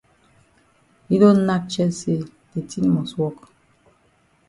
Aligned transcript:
Yi 1.09 1.15
don 1.21 1.37
nack 1.47 1.63
chest 1.73 1.95
say 1.99 2.17
de 2.51 2.59
tin 2.69 2.85
must 2.95 3.15
wok. 3.19 3.37